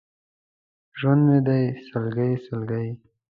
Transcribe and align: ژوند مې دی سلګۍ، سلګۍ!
ژوند 0.99 1.21
مې 1.27 1.39
دی 1.47 1.63
سلګۍ، 1.87 2.31
سلګۍ! 2.45 2.87